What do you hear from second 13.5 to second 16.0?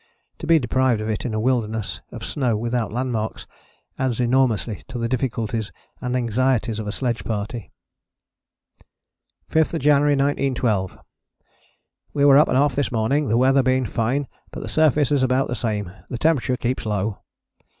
being fine but the surface is about the same,